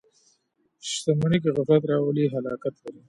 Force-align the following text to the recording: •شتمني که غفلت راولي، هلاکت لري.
•شتمني 0.89 1.37
که 1.43 1.49
غفلت 1.57 1.83
راولي، 1.91 2.25
هلاکت 2.33 2.73
لري. 2.83 2.99